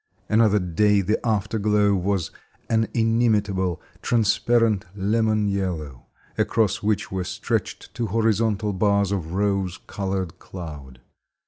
[0.29, 2.31] Another day the afterglow was
[2.71, 6.07] an inimitable, transparent lemon yellow,
[6.39, 11.01] across which were stretched two horizontal bars of rose colored cloud.